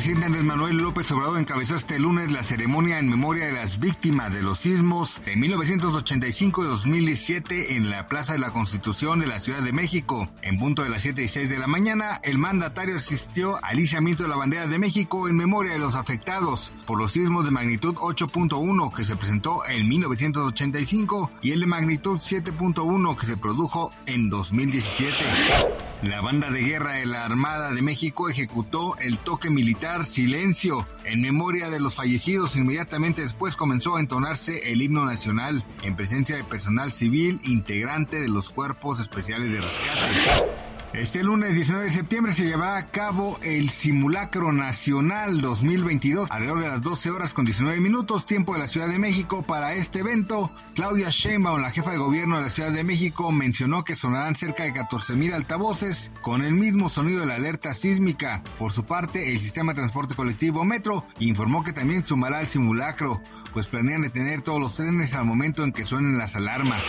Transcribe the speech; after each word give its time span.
Presidente 0.00 0.24
Andrés 0.24 0.44
Manuel 0.44 0.78
López 0.78 1.10
Obrador 1.10 1.38
encabezó 1.38 1.76
este 1.76 1.98
lunes 1.98 2.32
la 2.32 2.42
ceremonia 2.42 2.98
en 2.98 3.10
memoria 3.10 3.44
de 3.44 3.52
las 3.52 3.78
víctimas 3.78 4.32
de 4.32 4.40
los 4.40 4.60
sismos 4.60 5.20
de 5.26 5.36
1985 5.36 6.64
y 6.64 6.66
2017 6.68 7.74
en 7.74 7.90
la 7.90 8.06
Plaza 8.06 8.32
de 8.32 8.38
la 8.38 8.50
Constitución 8.50 9.20
de 9.20 9.26
la 9.26 9.40
Ciudad 9.40 9.60
de 9.60 9.74
México. 9.74 10.26
En 10.40 10.58
punto 10.58 10.82
de 10.82 10.88
las 10.88 11.02
7 11.02 11.22
y 11.22 11.28
6 11.28 11.50
de 11.50 11.58
la 11.58 11.66
mañana, 11.66 12.18
el 12.22 12.38
mandatario 12.38 12.96
asistió 12.96 13.62
al 13.62 13.78
izamiento 13.78 14.22
de 14.22 14.30
la 14.30 14.36
bandera 14.36 14.66
de 14.66 14.78
México 14.78 15.28
en 15.28 15.36
memoria 15.36 15.74
de 15.74 15.78
los 15.78 15.96
afectados 15.96 16.72
por 16.86 16.96
los 16.96 17.12
sismos 17.12 17.44
de 17.44 17.50
magnitud 17.50 17.94
8.1 17.96 18.96
que 18.96 19.04
se 19.04 19.16
presentó 19.16 19.66
en 19.68 19.86
1985 19.86 21.30
y 21.42 21.52
el 21.52 21.60
de 21.60 21.66
magnitud 21.66 22.16
7.1 22.16 23.16
que 23.18 23.26
se 23.26 23.36
produjo 23.36 23.92
en 24.06 24.30
2017. 24.30 25.89
La 26.02 26.22
banda 26.22 26.50
de 26.50 26.62
guerra 26.62 26.94
de 26.94 27.04
la 27.04 27.26
Armada 27.26 27.72
de 27.72 27.82
México 27.82 28.30
ejecutó 28.30 28.96
el 28.96 29.18
toque 29.18 29.50
militar 29.50 30.06
Silencio 30.06 30.88
en 31.04 31.20
memoria 31.20 31.68
de 31.68 31.78
los 31.78 31.94
fallecidos. 31.94 32.56
Inmediatamente 32.56 33.20
después 33.20 33.54
comenzó 33.54 33.96
a 33.96 34.00
entonarse 34.00 34.72
el 34.72 34.80
himno 34.80 35.04
nacional 35.04 35.62
en 35.82 35.96
presencia 35.96 36.36
de 36.36 36.44
personal 36.44 36.90
civil 36.90 37.38
integrante 37.44 38.18
de 38.18 38.28
los 38.28 38.48
cuerpos 38.48 38.98
especiales 38.98 39.52
de 39.52 39.60
rescate. 39.60 40.59
Este 40.92 41.22
lunes 41.22 41.54
19 41.54 41.84
de 41.84 41.90
septiembre 41.92 42.32
se 42.32 42.44
llevará 42.44 42.76
a 42.76 42.86
cabo 42.86 43.38
el 43.42 43.70
Simulacro 43.70 44.50
Nacional 44.50 45.40
2022 45.40 46.28
alrededor 46.32 46.60
de 46.60 46.68
las 46.68 46.82
12 46.82 47.10
horas 47.12 47.32
con 47.32 47.44
19 47.44 47.80
minutos, 47.80 48.26
tiempo 48.26 48.54
de 48.54 48.58
la 48.58 48.66
Ciudad 48.66 48.88
de 48.88 48.98
México. 48.98 49.44
Para 49.44 49.74
este 49.74 50.00
evento, 50.00 50.50
Claudia 50.74 51.08
Sheinbaum, 51.10 51.60
la 51.60 51.70
jefa 51.70 51.92
de 51.92 51.98
gobierno 51.98 52.38
de 52.38 52.42
la 52.42 52.50
Ciudad 52.50 52.72
de 52.72 52.82
México, 52.82 53.30
mencionó 53.30 53.84
que 53.84 53.94
sonarán 53.94 54.34
cerca 54.34 54.64
de 54.64 54.72
14 54.72 55.14
mil 55.14 55.32
altavoces 55.32 56.10
con 56.22 56.42
el 56.42 56.54
mismo 56.54 56.88
sonido 56.88 57.20
de 57.20 57.26
la 57.26 57.36
alerta 57.36 57.72
sísmica. 57.72 58.42
Por 58.58 58.72
su 58.72 58.84
parte, 58.84 59.32
el 59.32 59.38
sistema 59.38 59.72
de 59.72 59.76
transporte 59.76 60.16
colectivo 60.16 60.64
Metro 60.64 61.06
informó 61.20 61.62
que 61.62 61.72
también 61.72 62.02
sumará 62.02 62.38
al 62.38 62.48
simulacro, 62.48 63.22
pues 63.52 63.68
planean 63.68 64.02
detener 64.02 64.40
todos 64.40 64.60
los 64.60 64.74
trenes 64.74 65.14
al 65.14 65.24
momento 65.24 65.62
en 65.62 65.70
que 65.70 65.86
suenen 65.86 66.18
las 66.18 66.34
alarmas. 66.34 66.82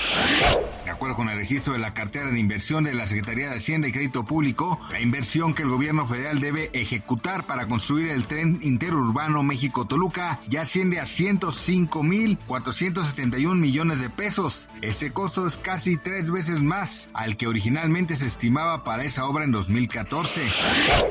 De 0.85 0.91
acuerdo 0.91 1.15
con 1.15 1.29
el 1.29 1.37
registro 1.37 1.73
de 1.73 1.79
la 1.79 1.93
cartera 1.93 2.31
de 2.31 2.39
inversión 2.39 2.83
de 2.83 2.93
la 2.93 3.05
Secretaría 3.05 3.49
de 3.49 3.57
Hacienda 3.57 3.87
y 3.87 3.91
Crédito 3.91 4.25
Público, 4.25 4.79
la 4.91 4.99
inversión 4.99 5.53
que 5.53 5.61
el 5.61 5.69
gobierno 5.69 6.07
federal 6.07 6.39
debe 6.39 6.71
ejecutar 6.73 7.45
para 7.45 7.67
construir 7.67 8.09
el 8.09 8.25
tren 8.25 8.57
interurbano 8.63 9.43
México-Toluca 9.43 10.39
ya 10.47 10.61
asciende 10.61 10.99
a 10.99 11.03
105.471 11.03 13.55
millones 13.55 14.01
de 14.01 14.09
pesos. 14.09 14.69
Este 14.81 15.11
costo 15.11 15.45
es 15.45 15.57
casi 15.57 15.97
tres 15.97 16.31
veces 16.31 16.63
más 16.63 17.09
al 17.13 17.37
que 17.37 17.45
originalmente 17.47 18.15
se 18.15 18.25
estimaba 18.25 18.83
para 18.83 19.03
esa 19.03 19.25
obra 19.25 19.43
en 19.43 19.51
2014. 19.51 20.41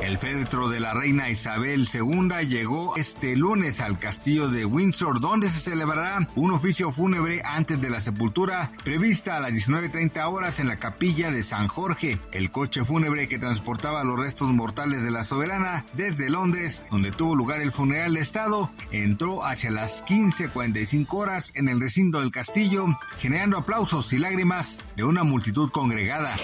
El 0.03 0.19
féretro 0.19 0.69
de 0.69 0.81
la 0.81 0.95
reina 0.95 1.31
Isabel 1.31 1.89
II 1.93 2.49
llegó 2.49 2.97
este 2.97 3.37
lunes 3.37 3.79
al 3.81 4.01
castillo 4.01 4.49
de 4.49 4.65
Windsor, 4.65 5.21
donde 5.21 5.49
se 5.49 5.61
celebrará 5.61 6.27
un 6.35 6.51
oficio 6.51 6.91
fúnebre 6.91 7.41
antes 7.45 7.81
de 7.81 7.91
la 7.91 8.01
sepultura 8.01 8.73
prevista 8.83 9.37
a 9.37 9.41
las 9.41 9.61
19.30 9.71 10.33
horas 10.33 10.59
en 10.59 10.67
la 10.67 10.79
capilla 10.79 11.31
de 11.31 11.45
San 11.45 11.69
Jorge. 11.69 12.19
El 12.33 12.51
coche 12.51 12.85
fúnebre 12.85 13.29
que 13.29 13.39
transportaba 13.39 14.03
los 14.03 14.19
restos 14.19 14.51
mortales 14.51 15.05
de 15.05 15.13
la 15.13 15.23
soberana 15.23 15.85
desde 15.93 16.29
Londres, 16.29 16.83
donde 16.91 17.13
tuvo 17.13 17.37
lugar 17.37 17.61
el 17.61 17.71
funeral 17.71 18.15
de 18.15 18.21
Estado, 18.21 18.69
entró 18.91 19.45
hacia 19.45 19.71
las 19.71 20.05
15.45 20.05 21.07
horas 21.15 21.53
en 21.55 21.69
el 21.69 21.81
recinto 21.81 22.21
del 22.21 22.33
castillo, 22.33 22.87
generando 23.19 23.59
aplausos 23.59 24.13
y 24.13 24.19
lágrimas 24.19 24.85
de 24.97 25.05
una 25.05 25.23
multitud 25.23 25.71
congregada. 25.71 26.37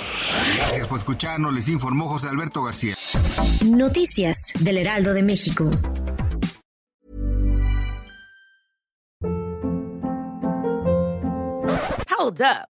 Gracias 0.58 0.86
por 0.86 0.98
escucharnos, 1.00 1.52
les 1.52 1.68
informó 1.68 2.08
José 2.08 2.28
Alberto 2.28 2.62
García. 2.62 2.94
Noticias 3.64 4.52
del 4.60 4.78
Heraldo 4.78 5.14
de 5.14 5.22
México. 5.24 5.68
Hold 12.18 12.40
up. 12.40 12.75